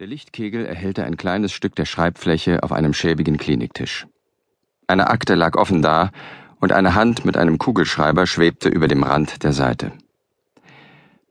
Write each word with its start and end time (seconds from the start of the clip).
Der 0.00 0.06
Lichtkegel 0.06 0.64
erhellte 0.64 1.04
ein 1.04 1.18
kleines 1.18 1.52
Stück 1.52 1.76
der 1.76 1.84
Schreibfläche 1.84 2.62
auf 2.62 2.72
einem 2.72 2.94
schäbigen 2.94 3.36
Kliniktisch. 3.36 4.06
Eine 4.86 5.10
Akte 5.10 5.34
lag 5.34 5.56
offen 5.56 5.82
da 5.82 6.10
und 6.58 6.72
eine 6.72 6.94
Hand 6.94 7.26
mit 7.26 7.36
einem 7.36 7.58
Kugelschreiber 7.58 8.26
schwebte 8.26 8.70
über 8.70 8.88
dem 8.88 9.02
Rand 9.02 9.42
der 9.42 9.52
Seite. 9.52 9.92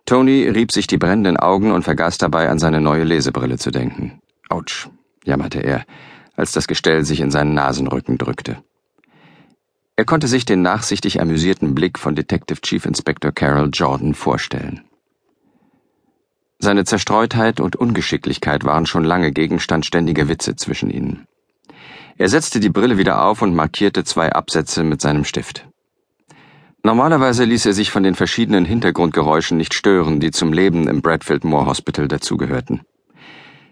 Tony 0.06 0.48
rieb 0.48 0.72
sich 0.72 0.86
die 0.86 1.00
brennenden 1.00 1.38
Augen 1.38 1.72
und 1.72 1.82
vergaß 1.82 2.20
dabei 2.20 2.48
an 2.48 2.60
seine 2.60 2.80
neue 2.80 3.06
Lesebrille 3.06 3.58
zu 3.58 3.72
denken. 3.72 4.22
Autsch, 4.50 4.88
jammerte 5.26 5.62
er, 5.62 5.84
als 6.36 6.52
das 6.52 6.68
Gestell 6.68 7.06
sich 7.06 7.22
in 7.22 7.32
seinen 7.32 7.56
Nasenrücken 7.56 8.20
drückte. 8.20 8.64
Er 9.96 10.06
konnte 10.06 10.28
sich 10.28 10.46
den 10.46 10.62
nachsichtig 10.62 11.20
amüsierten 11.20 11.74
Blick 11.74 11.98
von 11.98 12.14
Detective 12.14 12.62
Chief 12.62 12.86
Inspector 12.86 13.32
Carol 13.32 13.72
Jordan 13.74 14.14
vorstellen. 14.14 14.84
Seine 16.62 16.84
Zerstreutheit 16.84 17.62
und 17.62 17.78
Ungeschicklichkeit 17.78 18.66
waren 18.66 18.86
schon 18.86 19.06
lange 19.06 19.32
Gegenstand 19.32 19.86
ständiger 19.86 20.28
Witze 20.28 20.58
zwischen 20.58 20.90
ihnen. 20.90 21.26
Er 22.18 22.28
setzte 22.28 22.60
die 22.60 22.70
Brille 22.70 22.98
wieder 22.98 23.24
auf 23.24 23.42
und 23.42 23.56
markierte 23.56 24.04
zwei 24.04 24.34
Absätze 24.34 24.84
mit 24.84 25.00
seinem 25.00 25.24
Stift. 25.24 25.70
Normalerweise 26.84 27.46
ließ 27.46 27.66
er 27.66 27.74
sich 27.74 27.92
von 27.92 28.04
den 28.04 28.14
verschiedenen 28.14 28.66
Hintergrundgeräuschen 28.66 29.56
nicht 29.56 29.74
stören, 29.74 30.20
die 30.20 30.32
zum 30.32 30.52
Leben 30.52 30.90
im 30.90 31.02
Bradfield 31.02 31.46
Moore 31.46 31.68
Hospital 31.68 32.10
dazugehörten. 32.10 32.82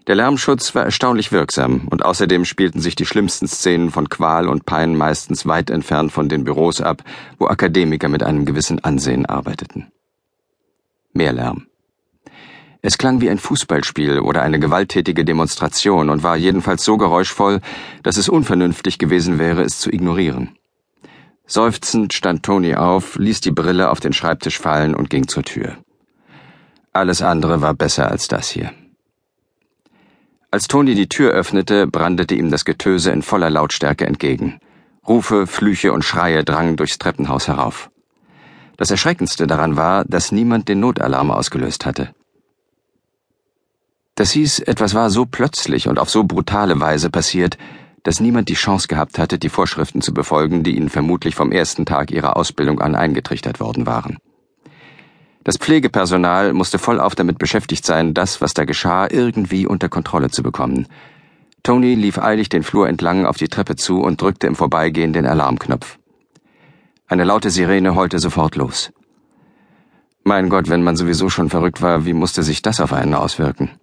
Der 0.06 0.14
Lärmschutz 0.14 0.74
war 0.74 0.84
erstaunlich 0.84 1.30
wirksam 1.30 1.88
und 1.90 2.02
außerdem 2.06 2.46
spielten 2.46 2.80
sich 2.80 2.94
die 2.94 3.04
schlimmsten 3.04 3.48
Szenen 3.48 3.90
von 3.90 4.08
Qual 4.08 4.48
und 4.48 4.64
Pein 4.64 4.96
meistens 4.96 5.44
weit 5.44 5.68
entfernt 5.68 6.10
von 6.10 6.30
den 6.30 6.44
Büros 6.44 6.80
ab, 6.80 7.02
wo 7.38 7.48
Akademiker 7.48 8.08
mit 8.08 8.22
einem 8.22 8.46
gewissen 8.46 8.82
Ansehen 8.82 9.26
arbeiteten. 9.26 9.92
Mehr 11.12 11.34
Lärm. 11.34 11.66
Es 12.80 12.96
klang 12.96 13.20
wie 13.20 13.28
ein 13.28 13.38
Fußballspiel 13.38 14.20
oder 14.20 14.42
eine 14.42 14.60
gewalttätige 14.60 15.24
Demonstration 15.24 16.10
und 16.10 16.22
war 16.22 16.36
jedenfalls 16.36 16.84
so 16.84 16.96
geräuschvoll, 16.96 17.60
dass 18.04 18.16
es 18.16 18.28
unvernünftig 18.28 18.98
gewesen 18.98 19.38
wäre, 19.38 19.62
es 19.62 19.80
zu 19.80 19.90
ignorieren. 19.90 20.56
Seufzend 21.46 22.12
stand 22.12 22.44
Tony 22.44 22.74
auf, 22.76 23.16
ließ 23.16 23.40
die 23.40 23.50
Brille 23.50 23.90
auf 23.90 24.00
den 24.00 24.12
Schreibtisch 24.12 24.58
fallen 24.58 24.94
und 24.94 25.10
ging 25.10 25.26
zur 25.26 25.42
Tür. 25.42 25.78
Alles 26.92 27.20
andere 27.20 27.62
war 27.62 27.74
besser 27.74 28.10
als 28.10 28.28
das 28.28 28.50
hier. 28.50 28.72
Als 30.50 30.68
Tony 30.68 30.94
die 30.94 31.08
Tür 31.08 31.32
öffnete, 31.32 31.86
brandete 31.86 32.34
ihm 32.34 32.50
das 32.50 32.64
Getöse 32.64 33.10
in 33.10 33.22
voller 33.22 33.50
Lautstärke 33.50 34.06
entgegen. 34.06 34.60
Rufe, 35.06 35.46
Flüche 35.46 35.92
und 35.92 36.04
Schreie 36.04 36.44
drangen 36.44 36.76
durchs 36.76 36.98
Treppenhaus 36.98 37.48
herauf. 37.48 37.90
Das 38.76 38.90
Erschreckendste 38.90 39.46
daran 39.46 39.76
war, 39.76 40.04
dass 40.04 40.32
niemand 40.32 40.68
den 40.68 40.80
Notalarm 40.80 41.30
ausgelöst 41.30 41.84
hatte. 41.84 42.14
Das 44.18 44.32
hieß, 44.32 44.58
etwas 44.58 44.94
war 44.94 45.10
so 45.10 45.26
plötzlich 45.26 45.86
und 45.86 46.00
auf 46.00 46.10
so 46.10 46.24
brutale 46.24 46.80
Weise 46.80 47.08
passiert, 47.08 47.56
dass 48.02 48.18
niemand 48.18 48.48
die 48.48 48.54
Chance 48.54 48.88
gehabt 48.88 49.16
hatte, 49.16 49.38
die 49.38 49.48
Vorschriften 49.48 50.02
zu 50.02 50.12
befolgen, 50.12 50.64
die 50.64 50.74
ihnen 50.76 50.88
vermutlich 50.88 51.36
vom 51.36 51.52
ersten 51.52 51.86
Tag 51.86 52.10
ihrer 52.10 52.36
Ausbildung 52.36 52.80
an 52.80 52.96
eingetrichtert 52.96 53.60
worden 53.60 53.86
waren. 53.86 54.18
Das 55.44 55.56
Pflegepersonal 55.56 56.52
musste 56.52 56.80
vollauf 56.80 57.14
damit 57.14 57.38
beschäftigt 57.38 57.86
sein, 57.86 58.12
das, 58.12 58.40
was 58.40 58.54
da 58.54 58.64
geschah, 58.64 59.06
irgendwie 59.08 59.68
unter 59.68 59.88
Kontrolle 59.88 60.30
zu 60.30 60.42
bekommen. 60.42 60.88
Tony 61.62 61.94
lief 61.94 62.18
eilig 62.18 62.48
den 62.48 62.64
Flur 62.64 62.88
entlang 62.88 63.24
auf 63.24 63.36
die 63.36 63.46
Treppe 63.46 63.76
zu 63.76 64.00
und 64.00 64.20
drückte 64.20 64.48
im 64.48 64.56
Vorbeigehen 64.56 65.12
den 65.12 65.26
Alarmknopf. 65.26 65.96
Eine 67.06 67.22
laute 67.22 67.50
Sirene 67.50 67.94
heulte 67.94 68.18
sofort 68.18 68.56
los. 68.56 68.90
Mein 70.24 70.48
Gott, 70.48 70.68
wenn 70.68 70.82
man 70.82 70.96
sowieso 70.96 71.28
schon 71.30 71.50
verrückt 71.50 71.82
war, 71.82 72.04
wie 72.04 72.14
musste 72.14 72.42
sich 72.42 72.62
das 72.62 72.80
auf 72.80 72.92
einen 72.92 73.14
auswirken? 73.14 73.77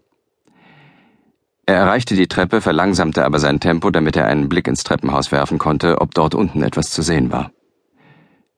Er 1.68 1.76
erreichte 1.76 2.16
die 2.16 2.28
Treppe, 2.28 2.62
verlangsamte 2.62 3.26
aber 3.26 3.40
sein 3.40 3.60
Tempo, 3.60 3.90
damit 3.90 4.16
er 4.16 4.28
einen 4.28 4.50
Blick 4.50 4.68
ins 4.68 4.84
Treppenhaus 4.84 5.32
werfen 5.32 5.58
konnte, 5.58 6.00
ob 6.00 6.14
dort 6.14 6.36
unten 6.36 6.62
etwas 6.62 6.92
zu 6.92 7.02
sehen 7.02 7.32
war. 7.32 7.52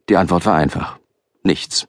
Die 0.10 0.18
Antwort 0.18 0.46
war 0.46 0.56
einfach. 0.56 1.00
Nichts. 1.44 1.88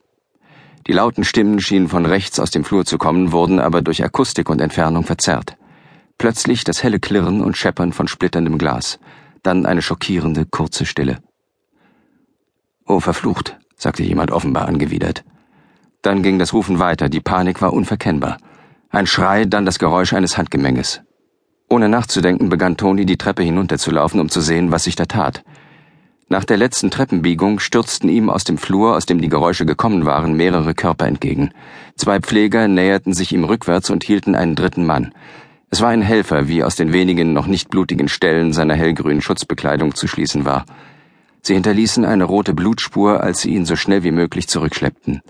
Die 0.87 0.93
lauten 0.93 1.25
Stimmen 1.25 1.61
schienen 1.61 1.89
von 1.89 2.07
rechts 2.07 2.39
aus 2.39 2.51
dem 2.51 2.65
Flur 2.65 2.85
zu 2.85 2.99
kommen, 2.99 3.33
wurden 3.33 3.59
aber 3.59 3.83
durch 3.83 4.03
Akustik 4.05 4.49
und 4.49 4.61
Entfernung 4.61 5.05
verzerrt. 5.05 5.57
Plötzlich 6.19 6.65
das 6.65 6.83
helle 6.83 7.01
Klirren 7.01 7.43
und 7.43 7.57
Scheppern 7.57 7.93
von 7.93 8.09
splitterndem 8.09 8.57
Glas, 8.57 8.99
dann 9.43 9.67
eine 9.67 9.83
schockierende, 9.83 10.47
kurze 10.47 10.87
Stille. 10.87 11.19
Oh, 12.87 13.01
verflucht, 13.01 13.59
sagte 13.77 14.03
jemand 14.03 14.31
offenbar 14.31 14.67
angewidert. 14.67 15.25
Dann 16.03 16.23
ging 16.23 16.39
das 16.39 16.53
Rufen 16.53 16.79
weiter, 16.79 17.09
die 17.09 17.21
Panik 17.21 17.61
war 17.61 17.73
unverkennbar. 17.73 18.39
Ein 18.91 19.07
Schrei, 19.07 19.45
dann 19.45 19.67
das 19.67 19.79
Geräusch 19.79 20.13
eines 20.13 20.39
Handgemenges. 20.39 21.03
Ohne 21.69 21.89
nachzudenken 21.89 22.49
begann 22.49 22.77
Toni 22.77 23.05
die 23.05 23.19
Treppe 23.19 23.43
hinunterzulaufen, 23.43 24.21
um 24.21 24.29
zu 24.29 24.41
sehen, 24.41 24.73
was 24.73 24.85
sich 24.85 24.97
da 24.97 25.05
tat. 25.05 25.45
Nach 26.31 26.45
der 26.45 26.57
letzten 26.57 26.91
Treppenbiegung 26.91 27.59
stürzten 27.59 28.09
ihm 28.09 28.31
aus 28.31 28.45
dem 28.45 28.59
Flur, 28.59 28.97
aus 28.97 29.07
dem 29.07 29.21
die 29.21 29.29
Geräusche 29.29 29.65
gekommen 29.65 30.05
waren, 30.05 30.35
mehrere 30.35 30.75
Körper 30.75 31.07
entgegen. 31.07 31.51
Zwei 31.97 32.21
Pfleger 32.21 32.69
näherten 32.69 33.15
sich 33.15 33.33
ihm 33.33 33.45
rückwärts 33.45 33.91
und 33.91 34.05
hielten 34.05 34.35
einen 34.35 34.55
dritten 34.55 34.85
Mann. 34.85 35.13
Es 35.71 35.81
war 35.83 35.89
ein 35.91 36.03
Helfer, 36.03 36.49
wie 36.49 36.65
aus 36.65 36.77
den 36.77 36.93
wenigen 36.93 37.33
noch 37.33 37.47
nicht 37.47 37.71
blutigen 37.71 38.09
Stellen 38.09 38.53
seiner 38.53 38.75
hellgrünen 38.75 39.21
Schutzbekleidung 39.21 39.95
zu 39.95 40.07
schließen 40.07 40.45
war. 40.45 40.65
Sie 41.43 41.55
hinterließen 41.55 42.05
eine 42.05 42.25
rote 42.25 42.55
Blutspur, 42.55 43.23
als 43.23 43.41
sie 43.41 43.55
ihn 43.55 43.67
so 43.67 43.77
schnell 43.77 44.03
wie 44.03 44.13
möglich 44.13 44.49
zurückschleppten. 44.49 45.23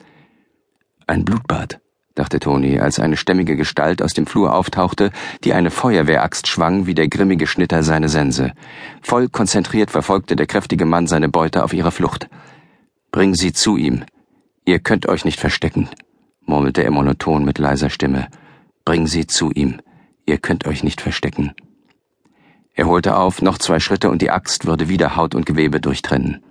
Ein 1.06 1.24
Blutbad 1.24 1.80
dachte 2.18 2.40
Toni, 2.40 2.80
als 2.80 2.98
eine 2.98 3.16
stämmige 3.16 3.56
Gestalt 3.56 4.02
aus 4.02 4.12
dem 4.12 4.26
Flur 4.26 4.54
auftauchte, 4.54 5.10
die 5.44 5.52
eine 5.52 5.70
Feuerwehraxt 5.70 6.48
schwang 6.48 6.86
wie 6.86 6.94
der 6.94 7.08
grimmige 7.08 7.46
Schnitter 7.46 7.82
seine 7.82 8.08
Sense. 8.08 8.52
Voll 9.02 9.28
konzentriert 9.28 9.90
verfolgte 9.90 10.34
der 10.34 10.46
kräftige 10.46 10.84
Mann 10.84 11.06
seine 11.06 11.28
Beute 11.28 11.62
auf 11.62 11.72
ihrer 11.72 11.92
Flucht. 11.92 12.28
Bring 13.12 13.34
sie 13.34 13.52
zu 13.52 13.76
ihm. 13.76 14.04
Ihr 14.64 14.80
könnt 14.80 15.08
euch 15.08 15.24
nicht 15.24 15.40
verstecken, 15.40 15.88
murmelte 16.44 16.82
er 16.82 16.90
monoton 16.90 17.44
mit 17.44 17.58
leiser 17.58 17.90
Stimme. 17.90 18.28
Bring 18.84 19.06
sie 19.06 19.26
zu 19.26 19.50
ihm. 19.52 19.80
Ihr 20.26 20.38
könnt 20.38 20.66
euch 20.66 20.82
nicht 20.82 21.00
verstecken. 21.00 21.52
Er 22.74 22.86
holte 22.86 23.16
auf, 23.16 23.42
noch 23.42 23.58
zwei 23.58 23.80
Schritte 23.80 24.10
und 24.10 24.22
die 24.22 24.30
Axt 24.30 24.66
würde 24.66 24.88
wieder 24.88 25.16
Haut 25.16 25.34
und 25.34 25.46
Gewebe 25.46 25.80
durchtrennen. 25.80 26.42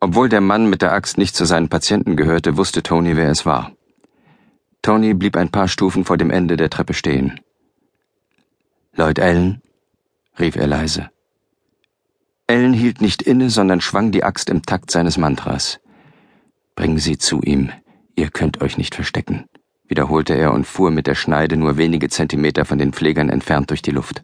Obwohl 0.00 0.28
der 0.28 0.40
Mann 0.40 0.70
mit 0.70 0.82
der 0.82 0.92
Axt 0.92 1.18
nicht 1.18 1.34
zu 1.34 1.44
seinen 1.44 1.68
Patienten 1.68 2.16
gehörte, 2.16 2.56
wusste 2.56 2.82
Tony, 2.82 3.16
wer 3.16 3.30
es 3.30 3.44
war. 3.44 3.72
Tony 4.88 5.12
blieb 5.12 5.36
ein 5.36 5.50
paar 5.50 5.68
Stufen 5.68 6.06
vor 6.06 6.16
dem 6.16 6.30
Ende 6.30 6.56
der 6.56 6.70
Treppe 6.70 6.94
stehen. 6.94 7.40
Lloyd 8.94 9.20
Allen? 9.20 9.60
rief 10.38 10.56
er 10.56 10.66
leise. 10.66 11.10
Allen 12.46 12.72
hielt 12.72 13.02
nicht 13.02 13.20
inne, 13.20 13.50
sondern 13.50 13.82
schwang 13.82 14.12
die 14.12 14.24
Axt 14.24 14.48
im 14.48 14.62
Takt 14.62 14.90
seines 14.90 15.18
Mantras. 15.18 15.78
Bringen 16.74 16.96
Sie 16.96 17.18
zu 17.18 17.42
ihm, 17.42 17.70
ihr 18.16 18.30
könnt 18.30 18.62
euch 18.62 18.78
nicht 18.78 18.94
verstecken, 18.94 19.44
wiederholte 19.88 20.32
er 20.32 20.54
und 20.54 20.64
fuhr 20.66 20.90
mit 20.90 21.06
der 21.06 21.16
Schneide 21.16 21.58
nur 21.58 21.76
wenige 21.76 22.08
Zentimeter 22.08 22.64
von 22.64 22.78
den 22.78 22.94
Pflegern 22.94 23.28
entfernt 23.28 23.68
durch 23.68 23.82
die 23.82 23.90
Luft. 23.90 24.22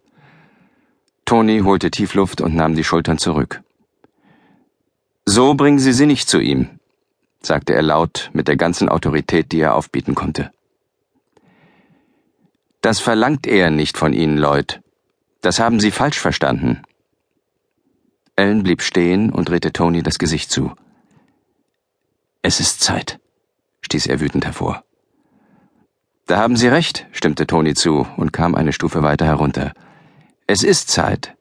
Tony 1.26 1.60
holte 1.60 1.90
Tiefluft 1.90 2.40
und 2.40 2.54
nahm 2.54 2.74
die 2.74 2.84
Schultern 2.84 3.18
zurück. 3.18 3.60
So 5.26 5.52
bringen 5.52 5.78
Sie 5.78 5.92
sie 5.92 6.06
nicht 6.06 6.26
zu 6.26 6.38
ihm, 6.38 6.80
sagte 7.46 7.74
er 7.74 7.82
laut 7.82 8.30
mit 8.32 8.48
der 8.48 8.56
ganzen 8.56 8.88
Autorität, 8.88 9.52
die 9.52 9.60
er 9.60 9.74
aufbieten 9.74 10.14
konnte. 10.14 10.50
Das 12.80 13.00
verlangt 13.00 13.46
er 13.46 13.70
nicht 13.70 13.96
von 13.96 14.12
Ihnen, 14.12 14.36
Lloyd. 14.36 14.80
Das 15.40 15.58
haben 15.58 15.80
Sie 15.80 15.90
falsch 15.90 16.18
verstanden. 16.18 16.82
Ellen 18.36 18.62
blieb 18.62 18.82
stehen 18.82 19.30
und 19.30 19.48
drehte 19.48 19.72
Tony 19.72 20.02
das 20.02 20.18
Gesicht 20.18 20.50
zu. 20.50 20.72
Es 22.42 22.60
ist 22.60 22.80
Zeit, 22.80 23.20
stieß 23.80 24.06
er 24.06 24.20
wütend 24.20 24.44
hervor. 24.44 24.84
Da 26.26 26.38
haben 26.38 26.56
Sie 26.56 26.68
recht, 26.68 27.06
stimmte 27.12 27.46
Tony 27.46 27.74
zu 27.74 28.06
und 28.16 28.32
kam 28.32 28.54
eine 28.54 28.72
Stufe 28.72 29.02
weiter 29.02 29.26
herunter. 29.26 29.72
Es 30.46 30.62
ist 30.62 30.90
Zeit. 30.90 31.34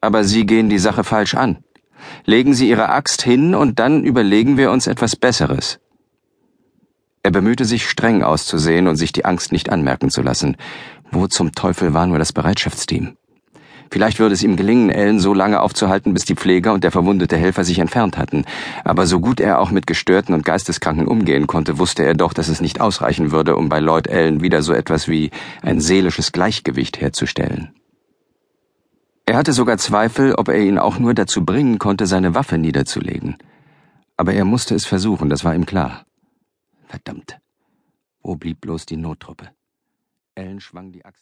Aber 0.00 0.24
Sie 0.24 0.46
gehen 0.46 0.70
die 0.70 0.78
Sache 0.78 1.04
falsch 1.04 1.34
an. 1.34 1.62
Legen 2.24 2.54
Sie 2.54 2.68
Ihre 2.68 2.88
Axt 2.88 3.22
hin 3.22 3.54
und 3.54 3.78
dann 3.78 4.04
überlegen 4.04 4.56
wir 4.56 4.70
uns 4.70 4.86
etwas 4.86 5.16
Besseres. 5.16 5.78
Er 7.22 7.30
bemühte 7.30 7.64
sich, 7.64 7.88
streng 7.88 8.22
auszusehen 8.22 8.86
und 8.86 8.96
sich 8.96 9.12
die 9.12 9.24
Angst 9.24 9.52
nicht 9.52 9.70
anmerken 9.70 10.10
zu 10.10 10.22
lassen. 10.22 10.56
Wo 11.10 11.26
zum 11.26 11.52
Teufel 11.52 11.94
war 11.94 12.06
nur 12.06 12.18
das 12.18 12.32
Bereitschaftsteam? 12.32 13.16
Vielleicht 13.90 14.18
würde 14.18 14.34
es 14.34 14.42
ihm 14.42 14.56
gelingen, 14.56 14.90
Ellen 14.90 15.18
so 15.18 15.32
lange 15.32 15.60
aufzuhalten, 15.60 16.12
bis 16.12 16.24
die 16.24 16.34
Pfleger 16.34 16.72
und 16.72 16.84
der 16.84 16.90
verwundete 16.90 17.36
Helfer 17.36 17.64
sich 17.64 17.78
entfernt 17.78 18.18
hatten. 18.18 18.44
Aber 18.84 19.06
so 19.06 19.18
gut 19.20 19.40
er 19.40 19.60
auch 19.60 19.70
mit 19.70 19.86
Gestörten 19.86 20.34
und 20.34 20.44
Geisteskranken 20.44 21.06
umgehen 21.08 21.46
konnte, 21.46 21.78
wusste 21.78 22.04
er 22.04 22.14
doch, 22.14 22.32
dass 22.32 22.48
es 22.48 22.60
nicht 22.60 22.80
ausreichen 22.80 23.32
würde, 23.32 23.56
um 23.56 23.68
bei 23.68 23.80
Lloyd 23.80 24.06
Ellen 24.06 24.42
wieder 24.42 24.62
so 24.62 24.72
etwas 24.72 25.08
wie 25.08 25.30
ein 25.62 25.80
seelisches 25.80 26.32
Gleichgewicht 26.32 27.00
herzustellen. 27.00 27.70
Er 29.28 29.36
hatte 29.36 29.52
sogar 29.52 29.76
Zweifel, 29.76 30.34
ob 30.36 30.48
er 30.48 30.58
ihn 30.58 30.78
auch 30.78 30.98
nur 30.98 31.12
dazu 31.12 31.44
bringen 31.44 31.78
konnte, 31.78 32.06
seine 32.06 32.34
Waffe 32.34 32.56
niederzulegen. 32.56 33.36
Aber 34.16 34.32
er 34.32 34.46
musste 34.46 34.74
es 34.74 34.86
versuchen, 34.86 35.28
das 35.28 35.44
war 35.44 35.54
ihm 35.54 35.66
klar. 35.66 36.06
Verdammt. 36.86 37.38
Wo 38.22 38.36
blieb 38.36 38.62
bloß 38.62 38.86
die 38.86 38.96
Nottruppe? 38.96 39.50
Ellen 40.34 40.60
schwang 40.60 40.92
die 40.92 41.04
Axt 41.04 41.16